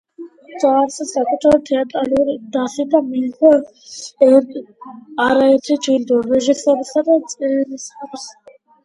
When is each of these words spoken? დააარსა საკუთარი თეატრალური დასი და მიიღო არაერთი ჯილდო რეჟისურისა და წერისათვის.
დააარსა 0.61 1.05
საკუთარი 1.09 1.57
თეატრალური 1.67 2.33
დასი 2.55 2.85
და 2.93 3.01
მიიღო 3.09 3.51
არაერთი 5.27 5.77
ჯილდო 5.89 6.19
რეჟისურისა 6.33 7.05
და 7.11 7.19
წერისათვის. 7.35 8.27